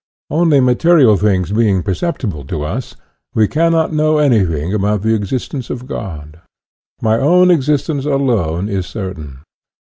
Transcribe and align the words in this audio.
Only 0.31 0.59
material 0.61 1.15
things 1.15 1.51
being 1.51 1.83
per 1.83 1.93
ceptible 1.93 2.47
to 2.47 2.63
us, 2.63 2.95
we 3.35 3.47
cannot 3.47 3.93
know 3.93 4.17
anything 4.17 4.73
about 4.73 5.03
the 5.03 5.13
existence 5.13 5.69
of 5.69 5.85
God. 5.85 6.41
My 7.03 7.19
own 7.19 7.51
existence 7.51 8.05
alone 8.05 8.67
is 8.67 8.87
certain. 8.87 9.41